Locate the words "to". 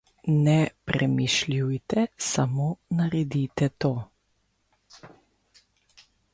3.85-3.93